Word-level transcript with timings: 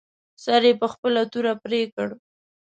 سر 0.43 0.61
یې 0.67 0.73
په 0.81 0.87
خپله 0.93 1.21
توره 1.31 1.53
پرې 1.63 1.81
کړ. 1.95 2.09